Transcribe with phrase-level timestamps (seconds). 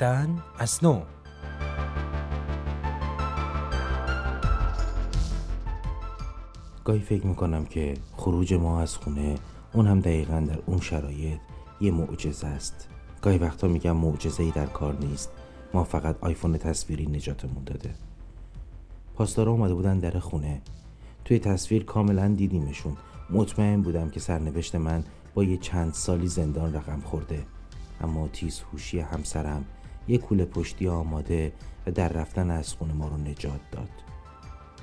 [0.00, 1.02] زیستن از نو.
[6.84, 9.34] گاهی فکر می‌کنم که خروج ما از خونه
[9.72, 11.38] اون هم دقیقا در اون شرایط
[11.80, 12.88] یه معجزه است.
[13.22, 15.30] گاهی وقتا میگم معجزه ای در کار نیست.
[15.74, 17.94] ما فقط آیفون تصویری نجاتمون داده.
[19.14, 20.62] پاسدارا اومده بودن در خونه.
[21.24, 22.96] توی تصویر کاملا دیدیمشون.
[23.30, 25.04] مطمئن بودم که سرنوشت من
[25.34, 27.46] با یه چند سالی زندان رقم خورده.
[28.00, 29.64] اما تیز هوشی همسرم
[30.10, 31.52] یه کوله پشتی آماده
[31.86, 33.88] و در رفتن از خونه ما رو نجات داد.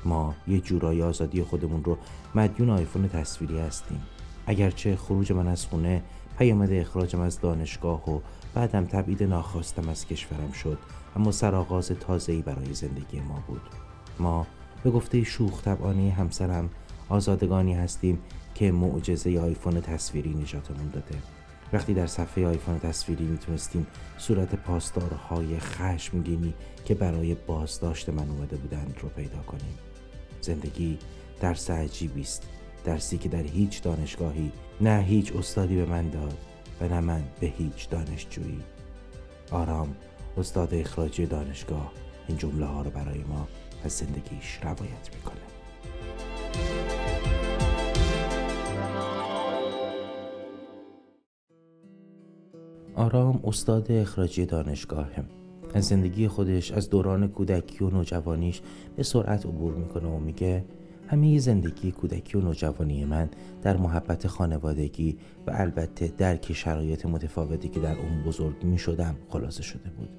[0.05, 1.97] ما یه جورایی آزادی خودمون رو
[2.35, 4.01] مدیون آیفون تصویری هستیم.
[4.45, 6.03] اگرچه خروج من از خونه
[6.37, 8.19] پیامد اخراجم از دانشگاه و
[8.53, 10.77] بعدم تبعید ناخواستم از کشورم شد
[11.15, 13.61] اما سرآغاز تازه‌ای برای زندگی ما بود.
[14.19, 14.47] ما
[14.83, 16.69] به گفته شوخ طبعانه همسرم
[17.09, 18.19] آزادگانی هستیم
[18.55, 21.36] که معجزه آیفون تصویری نجاتمون داده.
[21.73, 23.87] وقتی در صفحه آیفون تصویری می‌تونستیم
[24.17, 26.53] صورت پاسدارهای خشمگینی
[26.85, 29.77] که برای بازداشت من اومده بودند رو پیدا کنیم.
[30.41, 30.97] زندگی
[31.41, 32.43] درس عجیبی است.
[32.85, 34.51] درسی که در هیچ دانشگاهی
[34.81, 36.37] نه هیچ استادی به من داد
[36.81, 38.63] و نه من به هیچ دانشجویی.
[39.51, 39.95] آرام
[40.37, 41.91] استاد اخراجی دانشگاه
[42.27, 43.47] این جمله ها رو برای ما
[43.83, 45.41] از زندگیش روایت می‌کنه.
[52.97, 55.23] آرام استاد اخراجی دانشگاهه.
[55.73, 58.61] از زندگی خودش از دوران کودکی و نوجوانیش
[58.95, 60.65] به سرعت عبور می‌کنه و میگه
[61.07, 63.29] همه زندگی کودکی و نوجوانی من
[63.61, 65.17] در محبت خانوادگی
[65.47, 70.09] و البته درک شرایط متفاوتی که در اون بزرگ می شدم خلاصه شده بود.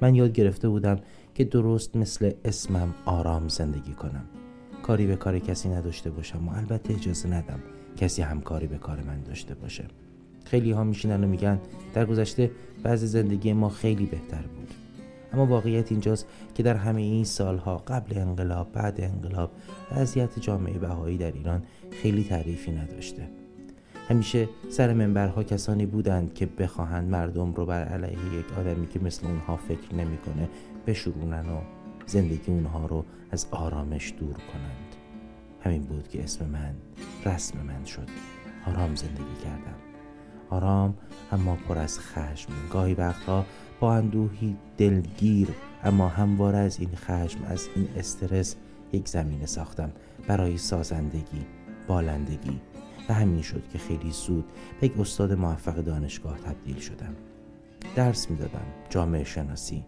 [0.00, 1.00] من یاد گرفته بودم
[1.34, 4.24] که درست مثل اسمم آرام زندگی کنم.
[4.82, 7.60] کاری به کار کسی نداشته باشم و البته اجازه ندم
[7.96, 9.84] کسی همکاری به کار من داشته باشه.
[10.50, 11.60] خیلی ها میشینن و میگن
[11.94, 12.50] در گذشته
[12.82, 14.74] بعض زندگی ما خیلی بهتر بود.
[15.32, 19.50] اما واقعیت اینجاست که در همه این سالها قبل انقلاب بعد انقلاب
[19.96, 23.28] وضعیت جامعه بهایی در ایران خیلی تعریفی نداشته.
[24.08, 29.26] همیشه سر منبرها کسانی بودند که بخواهند مردم رو بر علیه یک آدمی که مثل
[29.26, 30.48] اونها فکر نمی‌کنه
[30.86, 31.60] بشورونن و
[32.06, 34.94] زندگی اونها رو از آرامش دور کنند.
[35.60, 36.74] همین بود که اسم من
[37.24, 38.08] رسم من شد.
[38.66, 39.87] آرام زندگی کردم.
[40.50, 40.94] آرام
[41.32, 42.52] اما پر از خشم.
[42.72, 43.44] گاهی وقتها
[43.80, 45.48] با اندوهی دلگیر
[45.84, 48.56] اما همواره از این خشم از این استرس
[48.92, 49.92] یک زمینه ساختم
[50.26, 51.46] برای سازندگی
[51.88, 52.60] بالندگی.
[53.08, 54.44] و همین شد که خیلی زود
[54.80, 57.14] به یک استاد موفق دانشگاه تبدیل شدم.
[57.96, 59.84] درس می‌دادم جامعه شناسی.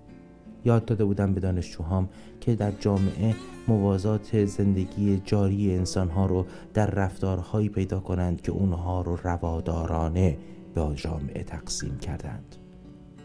[0.65, 2.09] یاد داده بودم به دانشجوهام
[2.41, 3.34] که در جامعه
[3.69, 10.38] موازات زندگی جاری انسانها رو در رفتارهایی پیدا کنند که اونها رو روادارانه
[10.75, 12.56] به جامعه تقسیم کردند.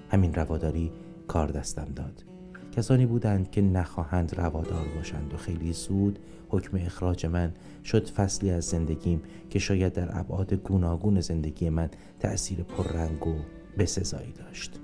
[0.10, 0.92] همین رواداری
[1.28, 2.24] کار دستم داد.
[2.72, 6.20] کسانی بودند که نخواهند روادار باشند و خیلی زود
[6.50, 7.54] حکم اخراج من
[7.84, 13.36] شد فصلی از زندگیم که شاید در ابعاد گوناگون زندگی من تأثیر پررنگ و
[13.78, 14.80] بسزایی داشت.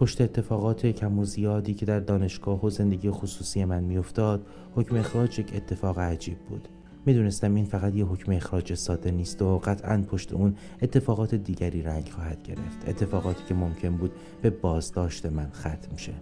[0.00, 5.38] پشت اتفاقات کم و زیادی که در دانشگاه و زندگی خصوصی من میافتاد حکم اخراج
[5.38, 6.68] یک اتفاق عجیب بود.
[7.06, 12.08] می‌دونستم این فقط یه حکم اخراج ساده نیست و قطعا پشت اون اتفاقات دیگری رنگ
[12.08, 12.88] خواهد گرفت.
[12.88, 14.12] اتفاقاتی که ممکن بود
[14.42, 16.12] به بازداشت من ختم شه.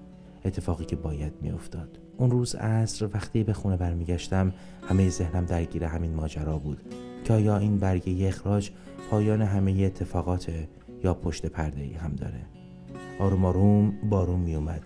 [0.44, 1.98] اتفاقی که باید میافتاد.
[2.16, 4.52] اون روز عصر وقتی به خونه برمیگشتم
[4.88, 6.78] همه ذهنم درگیر همین ماجرا بود
[7.24, 8.70] که آیا این برگه اخراج
[9.10, 10.52] پایان همه اتفاقات
[11.04, 12.57] یا پشت پرده ای هم داره؟
[13.18, 14.82] آروم آروم بارون میومد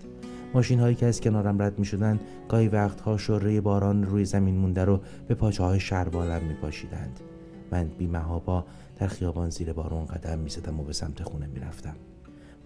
[0.55, 4.85] ماشین هایی که از کنارم رد می شدن گاهی وقتها شره باران روی زمین مونده
[4.85, 7.21] رو به پاچه های شربالم می پاشیدند
[7.71, 8.65] من بی محابا
[8.99, 11.95] در خیابان زیر بارون قدم می زدم و به سمت خونه می رفتم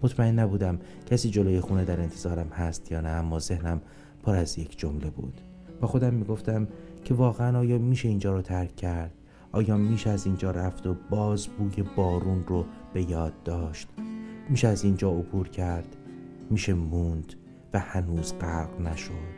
[0.03, 3.81] مطمئن نبودم کسی جلوی خونه در انتظارم هست یا نه اما ذهنم
[4.23, 5.41] پر از یک جمله بود.
[5.81, 6.67] با خودم می گفتم
[7.03, 9.11] که واقعا آیا میشه اینجا رو ترک کرد؟
[9.51, 13.87] آیا میشه از اینجا رفت و باز بوی بارون رو به یاد داشت؟
[14.49, 15.95] میشه از اینجا عبور کرد
[16.49, 17.33] میشه موند
[17.73, 19.37] و هنوز غرق نشد.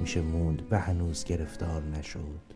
[0.00, 2.46] میشه موند و هنوز گرفتار نشد.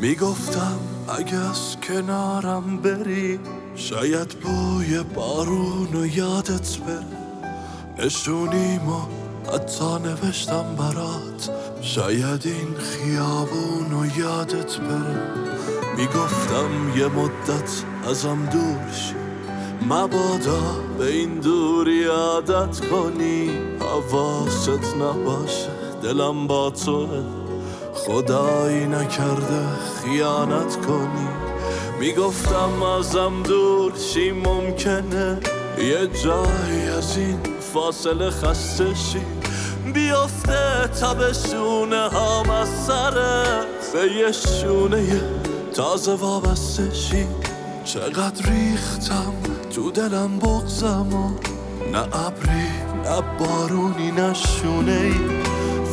[0.00, 0.78] می‌گفتم
[1.18, 3.38] اگه از کنارم بری
[3.74, 7.24] شاید بوی بارون و یادت بره.
[7.98, 11.50] نشونیم و حتی نوشتم برات.
[11.80, 15.20] شاید این خیابون و یادت بره.
[15.96, 17.70] می‌گفتم یه مدت
[18.10, 19.14] ازم دور شی.
[19.88, 20.62] مبادا
[20.98, 23.50] به این دوری عادت کنی.
[23.80, 25.70] حواست نباشه
[26.02, 27.08] دلم با تو
[27.94, 29.66] خدایی نکرده
[30.02, 31.28] خیانت کنی.
[32.00, 35.40] می‌گفتم ازم دور چی ممکنه
[35.78, 37.38] یه جایی از این
[37.72, 39.33] فاصله خسته شی.
[39.92, 45.20] بیافته تبشونه هم از سرت به یه شونه
[45.74, 47.26] تازه وابسته شی
[47.84, 49.34] چقدر ریختم
[49.74, 51.30] تو دلم بغزم و
[51.92, 52.68] نه ابری
[53.04, 55.12] نه بارونی نه شونه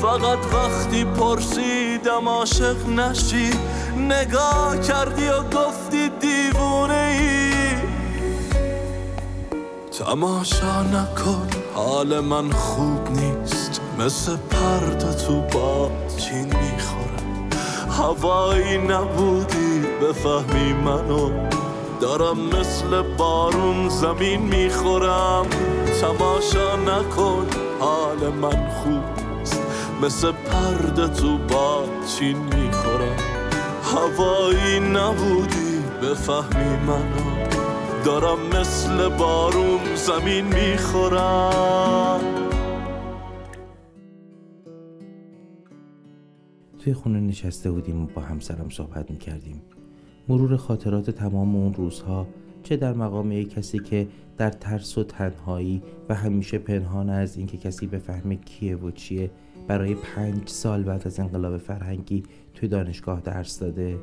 [0.01, 3.49] فقط وقتی پرسیدم عاشق نشی
[3.97, 7.51] نگاه کردی و گفتی دیوونه ای.
[9.91, 13.60] تماشا نکن حال من خوب نیست.
[13.99, 17.21] مثل پرده تو با چین می‌خوره
[17.97, 21.31] هوایی نبودی بفهمی منو.
[22.01, 25.45] دارم مثل بارون زمین می‌خورم.
[26.01, 27.47] تماشا نکن
[27.79, 29.03] حال من خوب
[30.03, 31.37] مثل پرده تو
[32.17, 33.17] چین می‌خورم.
[33.83, 37.31] هوایی نبودی بفهمی منو.
[38.05, 42.19] دارم مثل بارون زمین می‌خورم.
[46.81, 49.61] توی خونه نشسته بودیم و با همسرم صحبت می‌کردیم.
[50.27, 52.27] مرور خاطرات تمام اون روزها
[52.63, 54.07] چه در مقام یک کسی که
[54.37, 59.31] در ترس و تنهایی و همیشه پنهان از اینکه کسی بفهمه کیه و چیه
[59.67, 62.23] برای پنج سال بعد از انقلاب فرهنگی
[62.53, 63.97] توی دانشگاه درس داده.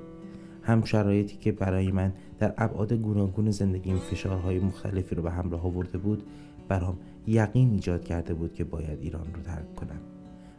[0.62, 5.98] هم شرایطی که برای من در ابعاد گوناگون زندگیم فشارهای مختلفی رو به همراه آورده
[5.98, 6.22] بود
[6.68, 10.17] برام یقین ایجاد کرده بود که باید ایران رو ترک کنم.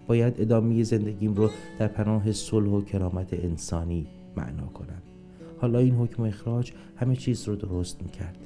[0.10, 4.08] باید ادامه زندگیم رو در پناه صلح و کرامت انسانی
[4.38, 5.02] معنا کنم
[5.62, 8.38] حالا این حکم اخراج همه چیز رو درست می‌کرد.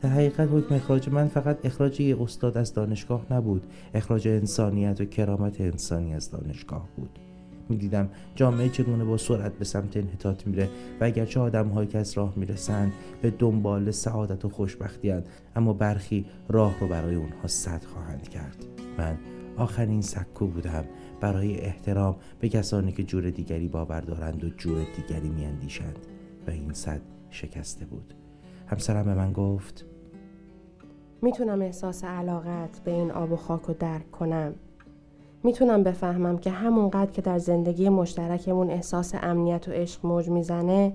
[0.00, 3.66] در حقیقت حکم اخراج من فقط اخراج یه استاد از دانشگاه نبود.
[3.94, 7.18] اخراج انسانیت و کرامت انسانی از دانشگاه بود.
[7.68, 10.68] می‌دیدم جامعه چگونه با سرعت به سمت انحطاط میره
[11.00, 12.92] و اگرچه آدمهایی که از راه می‌رسند
[13.22, 15.14] به دنبال سعادت و خوشبختی
[15.56, 18.64] اما برخی راه رو برای اونها سد خواهند کرد.
[18.98, 19.18] من
[19.60, 20.84] آخرین سکو بودم.
[21.20, 25.98] برای احترام به کسانی که جور دیگری باور دارند و جور دیگری میاندیشند.
[26.46, 28.14] و این صد شکسته بود.
[28.66, 29.84] همسرم به من گفت
[31.22, 34.54] می‌تونم احساس علاقت به این آب و خاک رو درک کنم.
[35.44, 40.92] می‌تونم بفهمم که همونقدر که در زندگی مشترکمون احساس امنیت و عشق موج می‌زنه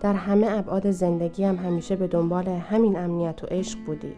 [0.00, 4.12] در همه ابعاد زندگی هم همیشه به دنبال همین امنیت و عشق بودی.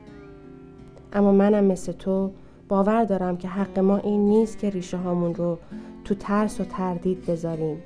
[1.12, 2.32] اما منم مثل تو
[2.72, 5.58] باور دارم که حق ما این نیست که ریشه هامون رو
[6.04, 7.82] تو ترس و تردید بذاریم.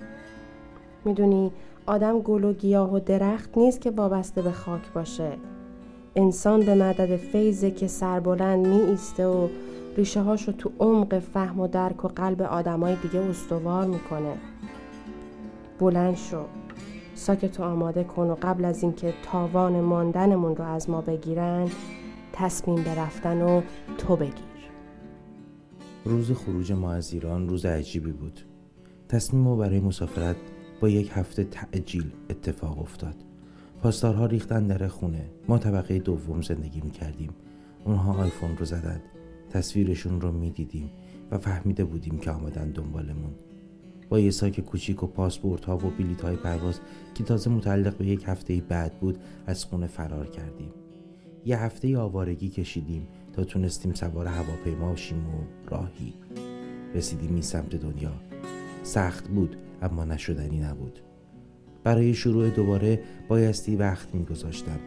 [1.05, 1.53] می‌دونی
[1.87, 5.33] آدم گل و گیاه و درخت نیست که وابسته به خاک باشه.
[6.17, 9.49] انسان به مدد فیضه که سربلند می ایسته و
[9.97, 14.35] ریشه هاشو تو عمق فهم و درک و قلب آدمای دیگه استوار می‌کنه.
[15.79, 16.41] بلند شو.
[17.15, 21.69] ساکتو آماده کن و قبل از اینکه تاوان ماندنمون رو از ما بگیرن
[22.33, 23.63] تصمیم به رفتن و
[23.99, 24.46] تو بگیر.
[26.07, 28.41] روز خروج ما از ایران روز عجیبی بود.
[29.09, 30.37] تصمیم ما برای مسافرت
[30.81, 33.15] با یک هفته تعجیل اتفاق افتاد.
[33.83, 35.31] پاسدارها ریختن در خونه.
[35.49, 37.31] ما طبقه دوم زندگی می کردیم
[37.85, 39.03] اونها آیفون رو زدند.
[39.51, 40.91] تصویرشون رو می‌دیدیم
[41.31, 43.35] و فهمیده بودیم که آمدن دنبالمون.
[44.09, 46.81] با یه ساک کوچیک و پاسپورت ها و بلیط های پرواز
[47.15, 50.71] که تازه متعلق به یک هفته بعد بود از خونه فرار کردیم.
[51.45, 55.39] یه هفته آوارگی کشیدیم تا تونستیم سوار هواپیما شیم و
[55.71, 56.15] راهی
[56.95, 58.13] رسیدیم این سمت دنیا.
[58.83, 61.01] سخت بود اما نشدنی نبود.
[61.85, 64.79] برای شروع دوباره بایستی وقت میگذاشتم.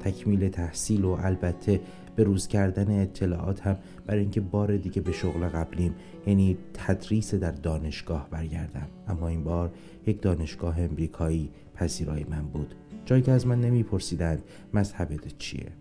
[0.00, 1.80] تکمیل تحصیل و البته
[2.16, 3.76] به روز کردن اطلاعات هم
[4.06, 5.94] برای اینکه بار دیگه به شغل قبلیم
[6.26, 8.86] یعنی تدریس در دانشگاه برگردم.
[9.08, 9.70] اما این بار
[10.06, 12.74] یک دانشگاه امریکایی پذیرای من بود.
[13.06, 14.42] جایی که از من نمیپرسیدند
[14.74, 15.72] مذهبت چیه.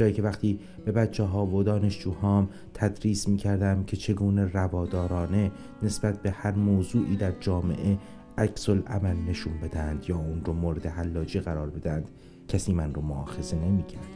[0.00, 5.50] جایی که وقتی به بچه ها و دانشجوهام تدریس می کردم که چگونه روادارانه
[5.82, 7.98] نسبت به هر موضوعی در جامعه
[8.38, 12.08] عکس عمل نشون بدند یا اون رو مورد حلاجی قرار بدند
[12.48, 14.08] کسی من رو معاخذه نمی کرد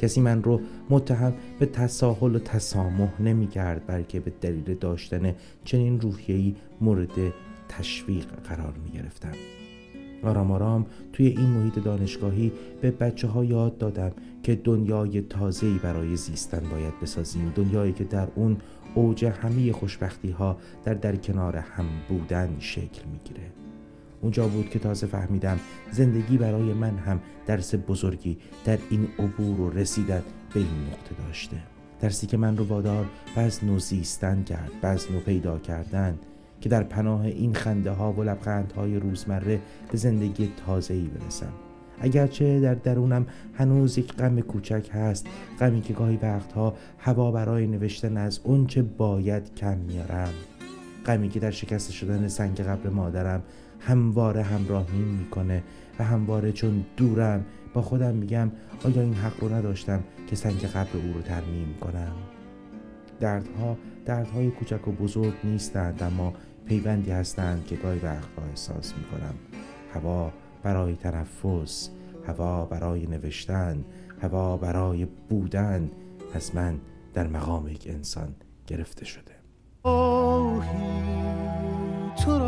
[0.00, 0.60] کسی من رو
[0.90, 5.34] متهم به تساهل و تسامح نمی کرد بلکه به دلیل داشتن
[5.64, 7.32] چنین روحیه‌ای مورد
[7.68, 9.57] تشویق قرار می گرفتم
[10.22, 16.16] آرام آرام توی این محیط دانشگاهی به بچه ها یاد دادم که دنیای تازه‌ای برای
[16.16, 17.52] زیستن باید بسازیم.
[17.56, 18.56] دنیایی که در اون
[18.94, 23.42] اوج همه خوشبختی ها در در کنار هم بودن شکل می‌گیره.
[24.20, 25.58] اونجا بود که تازه فهمیدم
[25.90, 30.22] زندگی برای من هم درس بزرگی در این عبور و رسیدن
[30.54, 31.56] به این نقطه داشته.
[32.00, 36.18] درسی که من رو وادار به از نو زیستن کرد به از نو پیدا کردن.
[36.60, 39.60] که در پناه این خنده ها و لبخند های روزمره
[39.92, 41.52] به زندگی تازه ای برسم.
[42.00, 45.26] اگرچه در درونم هنوز یک غم کوچک هست
[45.60, 50.32] غمی که گاهی وقتها هوا برای نوشتن از اونچه باید کم میارم.
[51.06, 53.42] غمی که در شکست شدن سنگ قبر مادرم
[53.80, 55.62] همواره همراهی می‌کنه
[55.98, 58.50] و همواره چون دورم با خودم میگم
[58.84, 62.12] آیا این حق رو نداشتم که سنگ قبر او رو ترمیم کنم؟
[63.20, 66.32] دردها دردهای کوچک و بزرگ نیستند اما
[66.68, 69.34] پیوندی هستند که گاهی وقتها احساس می‌کنم.
[69.94, 70.32] هوا
[70.62, 71.90] برای تنفس
[72.26, 73.84] هوا برای نوشتن
[74.22, 75.90] هوا برای بودن
[76.34, 76.78] از من
[77.14, 78.34] در مقام یک انسان
[78.66, 79.32] گرفته شده.
[82.24, 82.38] تو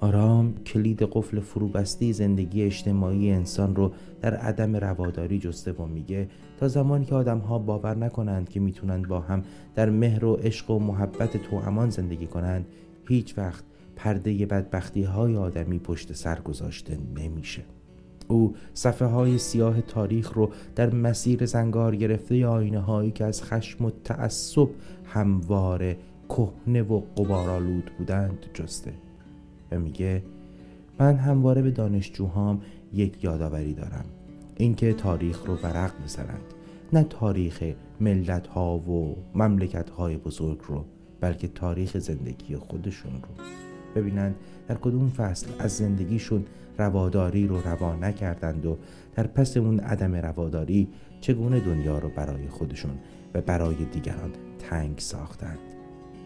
[0.00, 6.28] آرام کلید قفل فروبستی زندگی اجتماعی انسان رو در عدم رواداری جسته و میگه
[6.60, 9.42] تا زمانی که آدم ها باور نکنند که می‌تونند با هم
[9.74, 12.66] در مهر و عشق و محبت تو امان زندگی کنند
[13.08, 13.64] هیچ وقت
[13.96, 17.62] پرده بدبختی های آدمی پشت سر گذاشته نمیشه.
[18.28, 23.84] او صفحه های سیاه تاریخ رو در مسیر زنگار گرفته آینه هایی که از خشم
[23.84, 24.68] و تعصب
[25.04, 25.96] همواره
[26.28, 28.92] کهنه و قبارالود بودند جسته.
[29.70, 30.22] و میگه
[30.98, 32.60] من همواره به دانشجوهام
[32.92, 34.04] یک یادآوری دارم
[34.56, 36.54] اینکه تاریخ رو ورق می‌زنند
[36.92, 37.62] نه تاریخ
[38.00, 40.84] ملت ها و مملکت های بزرگ رو
[41.20, 43.44] بلکه تاریخ زندگی خودشون رو.
[43.94, 44.36] ببینند
[44.68, 46.44] در کدوم فصل از زندگیشون
[46.78, 48.78] رواداری رو روا نکردند و
[49.14, 50.88] در پس اون عدم رواداری
[51.20, 52.98] چگونه دنیا رو برای خودشون
[53.34, 55.58] و برای دیگران تنگ ساختند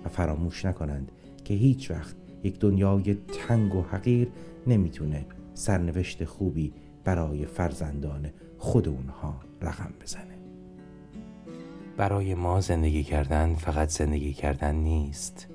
[0.05, 1.13] و فراموش نکنند
[1.45, 4.29] که هیچ وقت یک دنیای تنگ و حقیر
[4.67, 6.73] نمی‌تونه سرنوشت خوبی
[7.05, 10.39] برای فرزندان خود اونها رقم بزنه.
[11.97, 15.49] برای ما زندگی کردن فقط زندگی کردن نیست.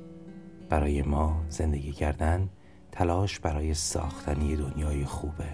[0.70, 2.50] برای ما زندگی کردن
[2.92, 5.50] تلاش برای ساختنی دنیای خوبه.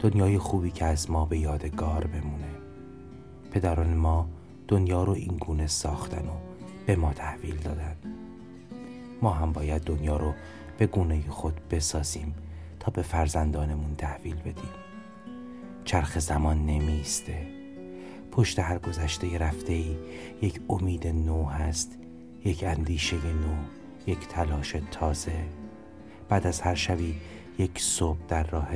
[0.00, 2.50] دنیای خوبی که از ما به یادگار بمونه.
[3.50, 4.28] پدران ما
[4.68, 6.34] دنیا رو این گونه ساختن و
[6.86, 7.96] به ما تحویل دادن.
[9.22, 10.34] ما هم باید دنیا رو
[10.78, 12.34] به گونه خود بسازیم
[12.80, 14.70] تا به فرزندانمون تحویل بدیم.
[15.84, 17.46] چرخ زمان نمیسته.
[18.32, 19.96] پشت هر گذشته رفته ای
[20.42, 21.98] یک امید نو هست
[22.44, 23.54] یک اندیشه نو
[24.06, 25.44] یک تلاش تازه.
[26.28, 27.14] بعد از هر شبی
[27.58, 28.68] یک صبح در راه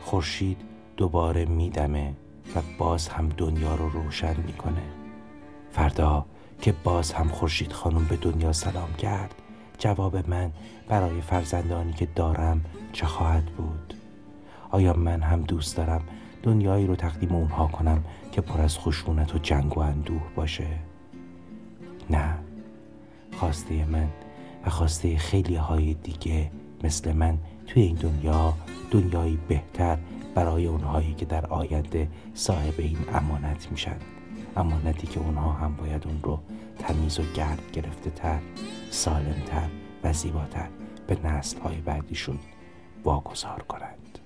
[0.00, 0.60] خورشید
[0.96, 2.14] دوباره میدمه
[2.56, 4.82] و باز هم دنیا رو روشن می‌کنه.
[5.72, 6.26] فردا
[6.60, 9.34] که باز هم خورشید خانم به دنیا سلام کرد
[9.78, 10.50] جواب من
[10.88, 13.94] برای فرزندانی که دارم چه خواهد بود؟
[14.70, 16.02] آیا من هم دوست دارم
[16.42, 20.66] دنیایی رو تقدیم اونها کنم که پر از خشونت و جنگ و اندوه باشه؟
[22.10, 22.34] نه.
[23.32, 24.08] خواسته من
[24.66, 26.50] و خواسته خیلی های دیگه
[26.84, 28.54] مثل من توی این دنیا
[28.90, 29.98] دنیایی بهتر
[30.34, 33.96] برای اونهایی که در آینده صاحب این امانت میشن.
[34.56, 36.38] امانتی که اونها هم باید اون رو
[36.78, 38.40] تمیز و گرد گرفته تر
[38.90, 39.68] سالمتر
[40.04, 40.68] و زیباتر
[41.06, 42.38] به نسل های بعدیشون
[43.04, 44.18] واگذار کنند.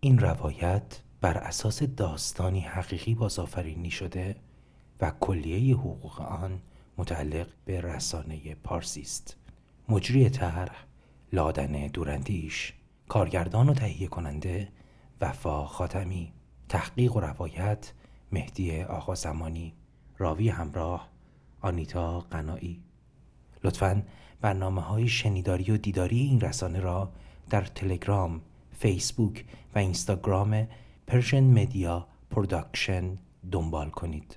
[0.00, 4.36] این روایت بر اساس داستانی حقیقی بازآفرینی شده
[5.00, 6.60] و کلیه حقوق آن
[6.98, 9.36] متعلق به رسانه پارسی است.
[9.88, 10.84] مجری طرح
[11.32, 12.72] لادن دورندیش
[13.08, 14.68] کارگردان و تهیه کننده
[15.20, 16.32] وفا خاتمی
[16.68, 17.92] تحقیق و روایت
[18.32, 19.72] مهدی آقا زمانی
[20.18, 21.08] راوی همراه
[21.60, 22.80] آنیتا قنایی
[23.64, 24.02] لطفا
[24.40, 27.12] برنامه های شنیداری و دیداری این رسانه را
[27.50, 28.40] در تلگرام،
[28.78, 30.68] فیسبوک و اینستاگرام
[31.06, 33.18] Persian Media Production
[33.52, 34.36] دنبال کنید.